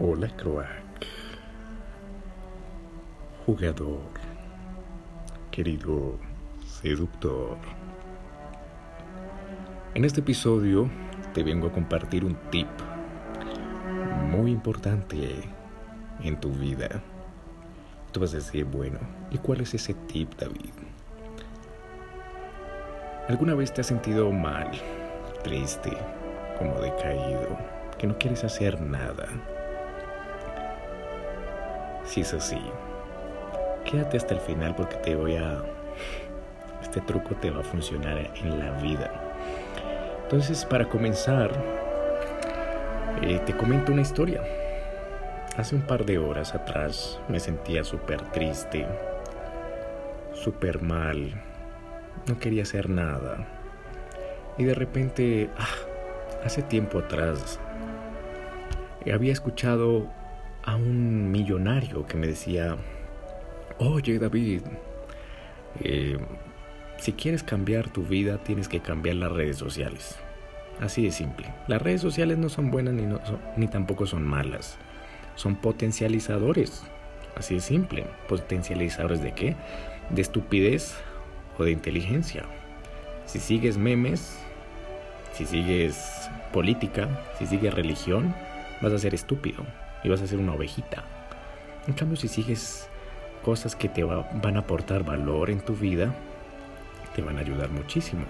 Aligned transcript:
Hola 0.00 0.28
Croac, 0.36 0.68
jugador, 3.44 3.98
querido 5.50 6.16
seductor. 6.64 7.56
En 9.94 10.04
este 10.04 10.20
episodio 10.20 10.88
te 11.34 11.42
vengo 11.42 11.66
a 11.66 11.72
compartir 11.72 12.24
un 12.24 12.36
tip 12.52 12.68
muy 14.30 14.52
importante 14.52 15.40
en 16.22 16.38
tu 16.38 16.52
vida. 16.52 17.02
Tú 18.12 18.20
vas 18.20 18.32
a 18.34 18.36
decir, 18.36 18.66
bueno, 18.66 19.00
¿y 19.32 19.38
cuál 19.38 19.62
es 19.62 19.74
ese 19.74 19.94
tip, 19.94 20.32
David? 20.38 20.74
¿Alguna 23.28 23.56
vez 23.56 23.74
te 23.74 23.80
has 23.80 23.88
sentido 23.88 24.30
mal, 24.30 24.70
triste, 25.42 25.90
como 26.56 26.80
decaído, 26.80 27.58
que 27.98 28.06
no 28.06 28.16
quieres 28.16 28.44
hacer 28.44 28.80
nada? 28.80 29.26
Si 32.08 32.22
es 32.22 32.32
así, 32.32 32.58
quédate 33.84 34.16
hasta 34.16 34.32
el 34.32 34.40
final 34.40 34.74
porque 34.74 34.96
te 34.96 35.14
voy 35.14 35.36
a... 35.36 35.62
Este 36.82 37.02
truco 37.02 37.34
te 37.34 37.50
va 37.50 37.60
a 37.60 37.62
funcionar 37.62 38.30
en 38.34 38.58
la 38.58 38.70
vida. 38.80 39.12
Entonces, 40.22 40.64
para 40.64 40.88
comenzar, 40.88 41.50
eh, 43.20 43.38
te 43.44 43.54
comento 43.54 43.92
una 43.92 44.00
historia. 44.00 44.42
Hace 45.58 45.74
un 45.74 45.82
par 45.82 46.06
de 46.06 46.16
horas 46.16 46.54
atrás 46.54 47.20
me 47.28 47.40
sentía 47.40 47.84
súper 47.84 48.22
triste, 48.30 48.86
súper 50.32 50.80
mal, 50.80 51.34
no 52.26 52.38
quería 52.38 52.62
hacer 52.62 52.88
nada. 52.88 53.46
Y 54.56 54.64
de 54.64 54.72
repente, 54.72 55.50
ah, 55.58 56.42
hace 56.42 56.62
tiempo 56.62 57.00
atrás, 57.00 57.60
había 59.12 59.32
escuchado 59.32 60.06
a 60.68 60.76
un 60.76 61.32
millonario 61.32 62.06
que 62.06 62.18
me 62.18 62.26
decía, 62.26 62.76
oye 63.78 64.18
David, 64.18 64.60
eh, 65.80 66.18
si 66.98 67.12
quieres 67.12 67.42
cambiar 67.42 67.88
tu 67.88 68.02
vida 68.02 68.36
tienes 68.44 68.68
que 68.68 68.80
cambiar 68.80 69.16
las 69.16 69.32
redes 69.32 69.56
sociales. 69.56 70.16
Así 70.78 71.02
de 71.02 71.10
simple. 71.10 71.46
Las 71.68 71.80
redes 71.80 72.02
sociales 72.02 72.36
no 72.36 72.50
son 72.50 72.70
buenas 72.70 72.92
ni, 72.92 73.06
ni 73.56 73.66
tampoco 73.66 74.04
son 74.04 74.24
malas. 74.24 74.76
Son 75.36 75.56
potencializadores. 75.56 76.84
Así 77.34 77.54
de 77.54 77.60
simple. 77.60 78.04
¿Potencializadores 78.28 79.22
de 79.22 79.32
qué? 79.32 79.56
De 80.10 80.20
estupidez 80.20 80.94
o 81.56 81.64
de 81.64 81.70
inteligencia. 81.70 82.44
Si 83.24 83.40
sigues 83.40 83.78
memes, 83.78 84.38
si 85.32 85.46
sigues 85.46 86.28
política, 86.52 87.08
si 87.38 87.46
sigues 87.46 87.72
religión, 87.72 88.34
vas 88.82 88.92
a 88.92 88.98
ser 88.98 89.14
estúpido 89.14 89.64
y 90.02 90.08
vas 90.08 90.20
a 90.22 90.26
ser 90.26 90.38
una 90.38 90.54
ovejita. 90.54 91.04
En 91.86 91.94
cambio, 91.94 92.16
si 92.16 92.28
sigues 92.28 92.88
cosas 93.44 93.74
que 93.74 93.88
te 93.88 94.04
van 94.04 94.56
a 94.56 94.60
aportar 94.60 95.04
valor 95.04 95.50
en 95.50 95.60
tu 95.60 95.74
vida, 95.74 96.14
te 97.14 97.22
van 97.22 97.38
a 97.38 97.40
ayudar 97.40 97.70
muchísimo. 97.70 98.24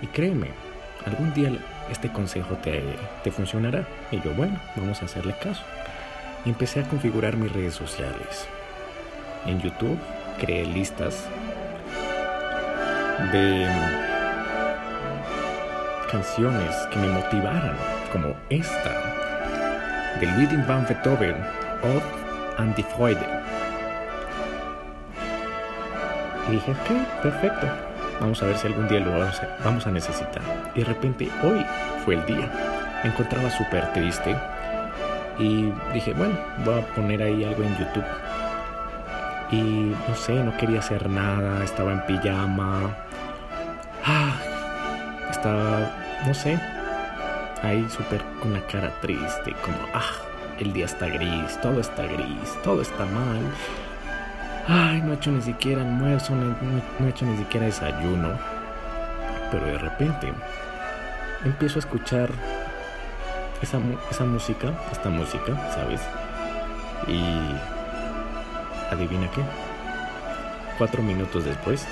Y 0.00 0.06
créeme, 0.06 0.48
algún 1.06 1.32
día 1.34 1.52
este 1.90 2.10
consejo 2.12 2.56
te, 2.56 2.82
te 3.22 3.30
funcionará. 3.30 3.86
Y 4.10 4.20
yo, 4.20 4.32
bueno, 4.34 4.58
vamos 4.76 5.02
a 5.02 5.04
hacerle 5.04 5.34
caso. 5.42 5.62
Empecé 6.44 6.80
a 6.80 6.88
configurar 6.88 7.36
mis 7.36 7.52
redes 7.52 7.74
sociales. 7.74 8.48
En 9.46 9.60
YouTube 9.60 9.98
creé 10.40 10.64
listas 10.66 11.26
de 13.32 13.68
canciones 16.10 16.74
que 16.90 16.98
me 16.98 17.08
motivaran, 17.08 17.76
como 18.12 18.34
esta 18.50 19.31
de 20.20 20.26
Ludwig 20.26 20.66
van 20.66 20.86
Beethoven, 20.86 21.36
Odd 21.82 22.02
and 22.58 22.74
die 22.74 22.84
Freude. 22.84 23.42
Y 26.48 26.52
dije, 26.52 26.72
ok, 26.72 27.22
perfecto. 27.22 27.66
Vamos 28.20 28.42
a 28.42 28.46
ver 28.46 28.56
si 28.56 28.66
algún 28.68 28.88
día 28.88 29.00
lo 29.00 29.12
vamos 29.64 29.86
a, 29.86 29.90
necesitar. 29.90 30.42
Y 30.74 30.80
de 30.80 30.84
repente, 30.84 31.28
hoy 31.42 31.64
fue 32.04 32.14
el 32.14 32.26
día. 32.26 32.48
Me 33.02 33.10
encontraba 33.10 33.50
súper 33.50 33.92
triste. 33.92 34.36
Y 35.38 35.72
dije, 35.92 36.12
bueno, 36.12 36.34
voy 36.64 36.78
a 36.78 36.86
poner 36.94 37.22
ahí 37.22 37.44
algo 37.44 37.62
en 37.64 37.76
YouTube. 37.76 38.04
Y 39.50 39.94
no 40.08 40.14
sé, 40.14 40.34
no 40.34 40.56
quería 40.56 40.78
hacer 40.78 41.08
nada. 41.08 41.64
Estaba 41.64 41.92
en 41.92 42.06
pijama. 42.06 42.96
Ah, 44.04 44.34
estaba, 45.30 45.90
no 46.26 46.34
sé, 46.34 46.58
ahí 47.62 47.86
súper 47.88 48.22
con 48.40 48.52
la 48.52 48.66
cara 48.66 48.90
triste, 49.00 49.54
como, 49.64 49.78
ah, 49.94 50.10
el 50.58 50.72
día 50.72 50.84
está 50.84 51.06
gris, 51.06 51.60
todo 51.60 51.80
está 51.80 52.04
gris, 52.04 52.58
todo 52.62 52.82
está 52.82 53.04
mal. 53.06 53.40
Ay, 54.68 55.00
no 55.02 55.12
he 55.12 55.14
hecho 55.16 55.30
ni 55.30 55.42
siquiera 55.42 55.82
almuerzo, 55.82 56.34
no, 56.34 57.06
he 57.06 57.08
hecho 57.08 57.24
ni 57.24 57.36
siquiera 57.36 57.66
desayuno. 57.66 58.38
Pero 59.50 59.66
de 59.66 59.78
repente 59.78 60.32
empiezo 61.44 61.78
a 61.78 61.80
escuchar 61.80 62.30
esa, 63.60 63.78
esa 64.10 64.24
música, 64.24 64.72
esta 64.90 65.08
música, 65.08 65.70
¿sabes? 65.74 66.00
Y 67.06 67.22
adivina 68.92 69.30
qué. 69.30 69.42
Cuatro 70.78 71.02
minutos 71.02 71.44
después, 71.44 71.86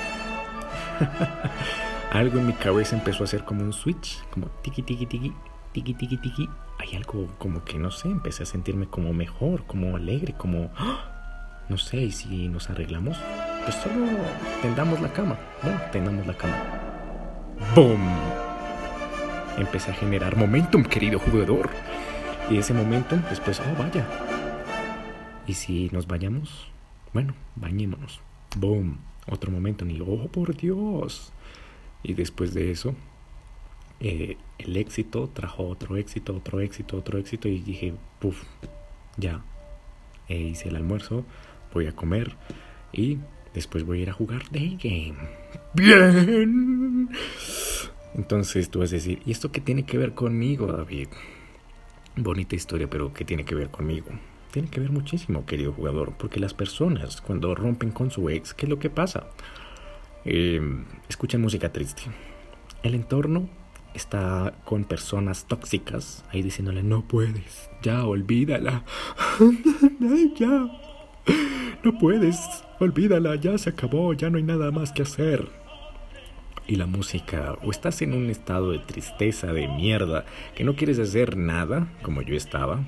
algo 2.13 2.39
en 2.39 2.47
mi 2.47 2.53
cabeza 2.55 2.97
empezó 2.97 3.25
a 3.25 3.27
hacer 3.27 3.45
como 3.45 3.63
un 3.63 3.73
switch, 3.73 4.25
como 4.31 4.47
tiki 4.63 4.83
tiki 4.83 5.07
tiki 5.07 5.35
tiki, 5.73 5.95
tiki, 5.95 6.17
tiki, 6.17 6.49
hay 6.79 6.97
algo 6.97 7.29
como 7.39 7.65
que 7.65 7.79
no 7.79 7.91
sé, 7.91 8.09
empecé 8.09 8.43
a 8.43 8.47
sentirme 8.47 8.87
como 8.87 9.13
mejor, 9.13 9.67
como 9.67 9.97
alegre, 9.97 10.33
como, 10.33 10.71
¡ah! 10.77 11.65
no 11.69 11.79
sé, 11.79 11.99
y 11.99 12.11
si 12.11 12.49
nos 12.49 12.71
arreglamos, 12.71 13.17
pues 13.65 13.77
solo 13.77 14.07
tendamos 14.63 15.01
la 15.01 15.13
cama, 15.13 15.39
bueno, 15.63 15.81
tendamos 15.93 16.27
la 16.27 16.35
cama. 16.35 16.57
¡Boom! 17.75 18.01
Empecé 19.59 19.91
a 19.91 19.95
generar 19.95 20.37
momentum, 20.37 20.83
querido 20.83 21.19
jugador. 21.19 21.71
Y 22.49 22.57
ese 22.57 22.73
momentum, 22.75 23.21
después, 23.29 23.61
oh, 23.61 23.79
vaya. 23.79 24.05
¿Y 25.47 25.55
si 25.55 25.91
nos 25.93 26.07
vayamos? 26.07 26.73
Bueno, 27.13 27.35
bañémonos. 27.55 28.21
¡Boom! 28.57 28.99
Otro 29.29 29.53
momentum 29.53 29.91
y, 29.91 30.01
oh, 30.01 30.27
por 30.29 30.57
Dios. 30.57 31.33
Y 32.03 32.15
después 32.15 32.55
de 32.55 32.71
eso, 32.71 32.95
eh, 34.01 34.39
el 34.59 34.77
éxito 34.77 35.29
trajo 35.29 35.67
otro 35.69 35.97
éxito, 35.97 36.35
otro 36.35 36.61
éxito, 36.61 36.97
otro 36.97 37.19
éxito 37.19 37.49
y 37.49 37.59
dije, 37.59 37.95
puff, 38.19 38.43
ya, 39.17 39.43
e 40.29 40.39
hice 40.39 40.69
el 40.69 40.77
almuerzo, 40.77 41.25
voy 41.75 41.87
a 41.87 41.93
comer 41.93 42.35
y 42.93 43.19
después 43.53 43.85
voy 43.85 43.99
a 43.99 44.03
ir 44.03 44.11
a 44.11 44.15
jugar 44.15 44.43
Day 44.51 44.79
Game. 44.83 45.19
Bien. 45.75 47.11
Entonces 48.15 48.71
tú 48.71 48.81
vas 48.81 48.91
a 48.91 48.97
decir, 48.97 49.21
¿y 49.27 49.33
esto 49.33 49.53
qué 49.53 49.61
tiene 49.61 49.85
que 49.85 49.99
ver 49.99 50.15
conmigo, 50.15 50.67
David? 50.67 51.09
Bonita 52.17 52.57
historia, 52.57 52.89
pero 52.89 53.13
¿qué 53.13 53.25
tiene 53.25 53.45
que 53.45 53.55
ver 53.55 53.69
conmigo? 53.69 54.09
Tiene 54.51 54.69
que 54.69 54.81
ver 54.81 54.91
muchísimo, 54.91 55.47
querido 55.47 55.73
jugador, 55.73 56.15
porque 56.19 56.41
las 56.41 56.55
personas 56.55 57.21
cuando 57.21 57.55
rompen 57.55 57.93
con 57.93 58.11
su 58.11 58.29
ex, 58.31 58.53
¿qué 58.55 58.67
es 58.67 58.71
lo 58.71 58.79
que 58.79 58.91
pasa? 58.91 59.27
Eh, 60.25 60.61
escuchan 61.09 61.41
música 61.41 61.71
triste. 61.71 62.03
El 62.83 62.95
entorno 62.95 63.49
está 63.95 64.55
con 64.65 64.85
personas 64.85 65.47
tóxicas 65.47 66.25
ahí 66.33 66.43
diciéndole 66.43 66.83
no 66.83 67.03
puedes, 67.03 67.71
ya 67.83 68.05
olvídala, 68.05 68.85
ya, 70.37 70.71
no 71.83 71.99
puedes, 71.99 72.65
olvídala, 72.79 73.37
ya 73.37 73.59
se 73.59 73.71
acabó, 73.71 74.13
ya 74.13 74.31
no 74.31 74.37
hay 74.37 74.45
nada 74.45 74.71
más 74.71 74.93
que 74.93 75.03
hacer. 75.03 75.49
Y 76.67 76.77
la 76.77 76.87
música, 76.87 77.57
o 77.63 77.71
estás 77.73 78.01
en 78.01 78.13
un 78.13 78.31
estado 78.31 78.71
de 78.71 78.79
tristeza, 78.79 79.53
de 79.53 79.67
mierda, 79.67 80.25
que 80.55 80.63
no 80.63 80.77
quieres 80.77 81.01
hacer 81.01 81.37
nada, 81.37 81.89
como 82.03 82.23
yo 82.23 82.37
estaba, 82.37 82.81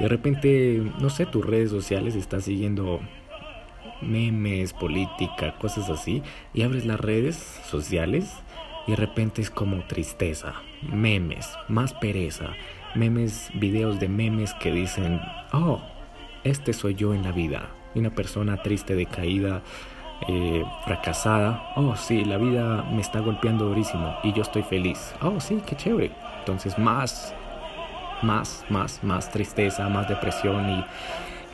y 0.00 0.02
de 0.02 0.08
repente, 0.08 0.82
no 1.00 1.08
sé, 1.08 1.26
tus 1.26 1.44
redes 1.44 1.70
sociales 1.70 2.16
estás 2.16 2.44
siguiendo 2.44 3.00
memes, 4.00 4.72
política, 4.72 5.54
cosas 5.60 5.88
así, 5.88 6.22
y 6.52 6.62
abres 6.62 6.84
las 6.84 6.98
redes 6.98 7.36
sociales 7.64 8.34
y 8.86 8.92
de 8.92 8.96
repente 8.96 9.42
es 9.42 9.50
como 9.50 9.84
tristeza, 9.84 10.54
memes, 10.82 11.56
más 11.68 11.94
pereza, 11.94 12.50
memes, 12.94 13.50
videos 13.54 14.00
de 14.00 14.08
memes 14.08 14.54
que 14.54 14.72
dicen, 14.72 15.20
oh, 15.52 15.80
este 16.44 16.72
soy 16.72 16.94
yo 16.94 17.14
en 17.14 17.22
la 17.22 17.32
vida, 17.32 17.70
una 17.94 18.10
persona 18.10 18.62
triste, 18.62 18.94
decaída, 18.94 19.62
eh, 20.28 20.64
fracasada, 20.84 21.72
oh 21.76 21.96
sí, 21.96 22.24
la 22.24 22.38
vida 22.38 22.84
me 22.92 23.00
está 23.00 23.20
golpeando 23.20 23.66
durísimo 23.66 24.16
y 24.22 24.32
yo 24.32 24.42
estoy 24.42 24.62
feliz, 24.62 25.14
oh 25.20 25.40
sí, 25.40 25.60
qué 25.66 25.76
chévere, 25.76 26.12
entonces 26.38 26.78
más, 26.78 27.34
más, 28.22 28.64
más, 28.68 29.02
más 29.02 29.30
tristeza, 29.30 29.88
más 29.88 30.08
depresión 30.08 30.68
y 30.70 30.84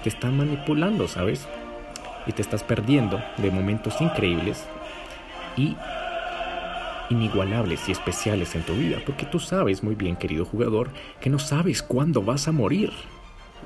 te 0.03 0.09
están 0.09 0.37
manipulando, 0.37 1.09
¿sabes? 1.09 1.47
Y 2.27 2.33
te 2.33 2.43
estás 2.43 2.63
perdiendo 2.63 3.23
de 3.39 3.51
momentos 3.51 4.01
increíbles 4.01 4.67
y 5.57 5.77
inigualables 7.11 7.89
y 7.89 7.93
especiales 7.93 8.55
en 8.55 8.63
tu 8.63 8.75
vida, 8.75 8.99
porque 9.05 9.27
tú 9.27 9.39
sabes 9.39 9.83
muy 9.83 9.95
bien, 9.95 10.17
querido 10.17 10.45
jugador, 10.45 10.91
que 11.21 11.31
no 11.31 11.39
sabes 11.39 11.83
cuándo 11.83 12.23
vas 12.23 12.49
a 12.49 12.53
morir. 12.53 12.93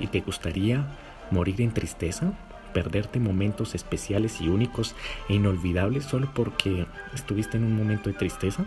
¿Y 0.01 0.07
te 0.07 0.21
gustaría 0.21 0.87
morir 1.31 1.61
en 1.61 1.73
tristeza? 1.73 2.33
¿Perderte 2.73 3.21
momentos 3.21 3.75
especiales 3.75 4.41
y 4.41 4.49
únicos 4.49 4.95
e 5.29 5.35
inolvidables 5.35 6.05
solo 6.05 6.31
porque 6.35 6.87
estuviste 7.15 7.57
en 7.57 7.65
un 7.65 7.77
momento 7.77 8.09
de 8.09 8.17
tristeza? 8.17 8.65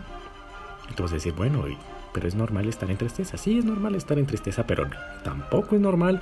Entonces 0.88 1.24
decir, 1.24 1.32
bueno, 1.32 1.64
pero 2.12 2.28
es 2.28 2.34
normal 2.34 2.68
estar 2.68 2.90
en 2.90 2.96
tristeza. 2.96 3.36
Sí, 3.36 3.58
es 3.58 3.64
normal 3.64 3.94
estar 3.94 4.18
en 4.18 4.26
tristeza, 4.26 4.66
pero 4.66 4.88
tampoco 5.24 5.74
es 5.74 5.80
normal 5.80 6.20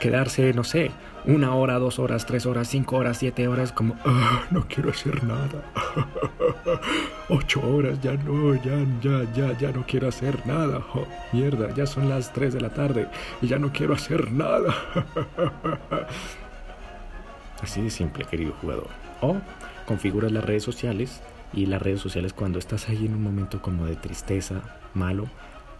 quedarse, 0.00 0.52
no 0.52 0.64
sé, 0.64 0.90
una 1.26 1.54
hora, 1.54 1.78
dos 1.78 1.98
horas, 1.98 2.26
tres 2.26 2.46
horas, 2.46 2.66
cinco 2.68 2.96
horas, 2.96 3.18
siete 3.18 3.46
horas, 3.46 3.70
como, 3.70 3.94
ah, 4.04 4.44
no 4.50 4.66
quiero 4.66 4.90
hacer 4.90 5.22
nada. 5.22 5.62
Ocho 7.28 7.60
horas, 7.60 8.00
ya 8.00 8.14
no, 8.14 8.54
ya, 8.56 8.84
ya, 9.00 9.32
ya, 9.32 9.56
ya 9.58 9.70
no 9.70 9.84
quiero 9.86 10.08
hacer 10.08 10.44
nada. 10.46 10.82
Mierda, 11.32 11.72
ya 11.74 11.86
son 11.86 12.08
las 12.08 12.32
tres 12.32 12.54
de 12.54 12.60
la 12.60 12.70
tarde 12.70 13.06
y 13.40 13.46
ya 13.46 13.58
no 13.58 13.70
quiero 13.72 13.94
hacer 13.94 14.32
nada. 14.32 14.74
Así 17.62 17.82
de 17.82 17.90
simple, 17.90 18.24
querido 18.24 18.52
jugador. 18.60 18.88
O 19.20 19.36
configuras 19.86 20.32
las 20.32 20.44
redes 20.44 20.62
sociales 20.62 21.20
y 21.52 21.66
las 21.66 21.82
redes 21.82 22.00
sociales 22.00 22.32
cuando 22.32 22.58
estás 22.58 22.88
ahí 22.88 23.06
en 23.06 23.14
un 23.14 23.22
momento 23.22 23.60
como 23.60 23.84
de 23.84 23.96
tristeza, 23.96 24.62
malo, 24.94 25.28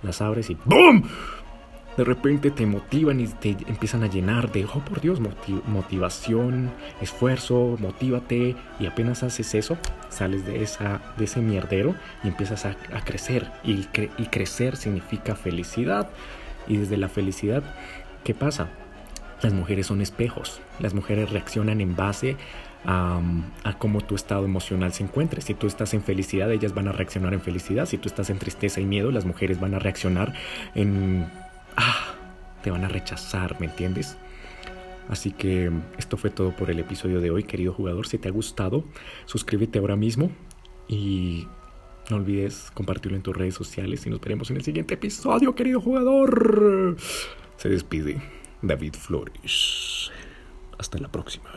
las 0.03 0.21
abres 0.21 0.51
y 0.51 0.59
¡BOOM! 0.67 1.03
De 1.97 2.05
repente 2.05 2.51
te 2.51 2.67
motivan 2.67 3.21
y 3.21 3.27
te 3.27 3.51
empiezan 3.67 4.03
a 4.05 4.07
llenar 4.07 4.53
de, 4.53 4.65
oh 4.65 4.81
por 4.81 5.01
Dios, 5.01 5.21
motivación, 5.67 6.71
esfuerzo, 7.01 7.77
motívate. 7.79 8.57
Y 8.79 8.87
apenas 8.87 9.23
haces 9.23 9.55
eso, 9.55 9.77
sales 10.09 10.47
de, 10.47 10.63
esa, 10.63 11.01
de 11.19 11.25
ese 11.25 11.41
mierdero 11.41 11.95
y 12.23 12.29
empiezas 12.29 12.65
a, 12.65 12.77
crecer. 13.05 13.51
Y, 13.65 13.87
y 14.19 14.27
crecer 14.27 14.77
significa 14.77 15.35
felicidad. 15.35 16.11
Y 16.69 16.77
desde 16.77 16.97
la 16.97 17.09
felicidad, 17.09 17.63
¿qué 18.25 18.35
pasa? 18.35 18.69
Las 19.43 19.53
mujeres 19.53 19.87
son 19.87 20.01
espejos. 20.01 20.61
Las 20.79 20.95
mujeres 20.95 21.31
reaccionan 21.31 21.81
en 21.81 21.97
base 21.97 22.37
a, 22.85 23.21
cómo 23.79 24.01
tu 24.01 24.15
estado 24.15 24.45
emocional 24.45 24.93
se 24.93 25.03
encuentre. 25.03 25.41
Si 25.41 25.55
tú 25.55 25.67
estás 25.67 25.95
en 25.95 26.03
felicidad, 26.03 26.51
ellas 26.51 26.75
van 26.75 26.89
a 26.89 26.93
reaccionar 26.93 27.35
en 27.35 27.41
felicidad. 27.41 27.87
Si 27.87 27.99
tú 27.99 28.09
estás 28.09 28.31
en 28.31 28.39
tristeza 28.39 28.81
y 28.81 28.87
miedo, 28.87 29.11
las 29.11 29.25
mujeres 29.25 29.61
van 29.61 29.75
a 29.75 29.79
reaccionar 29.79 30.35
en... 30.75 31.27
Te 32.63 32.71
van 32.71 32.85
a 32.85 32.89
rechazar, 32.89 33.61
¿me 33.61 33.67
entiendes? 33.67 34.17
Así 35.09 35.33
que 35.33 35.73
esto 35.99 36.17
fue 36.17 36.31
todo 36.31 36.55
por 36.55 36.71
el 36.71 36.79
episodio 36.79 37.21
de 37.21 37.31
hoy, 37.31 37.43
querido 37.43 37.73
jugador. 37.73 38.07
Si 38.07 38.19
te 38.19 38.29
ha 38.29 38.31
gustado, 38.31 38.85
suscríbete 39.25 39.79
ahora 39.79 39.97
mismo 39.97 40.31
y 40.87 41.49
no 42.11 42.17
olvides 42.17 42.71
compartirlo 42.75 43.17
en 43.17 43.23
tus 43.23 43.37
redes 43.37 43.55
sociales 43.55 44.07
y 44.07 44.11
nos 44.11 44.21
veremos 44.21 44.51
en 44.51 44.57
el 44.57 44.63
siguiente 44.63 44.95
episodio, 44.95 45.55
querido 45.55 45.81
jugador. 45.81 46.97
Se 47.57 47.69
despide 47.69 48.23
David 48.63 48.95
Flores. 48.95 50.11
Hasta 50.79 50.99
la 50.99 51.11
próxima. 51.11 51.51